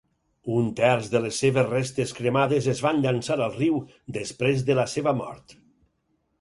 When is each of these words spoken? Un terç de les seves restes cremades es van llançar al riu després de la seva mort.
Un 0.53 0.69
terç 0.79 1.09
de 1.15 1.21
les 1.25 1.41
seves 1.43 1.69
restes 1.73 2.15
cremades 2.21 2.71
es 2.75 2.83
van 2.87 3.03
llançar 3.05 3.39
al 3.39 3.55
riu 3.61 3.79
després 4.19 4.67
de 4.71 4.81
la 4.83 4.91
seva 4.99 5.19
mort. 5.25 5.59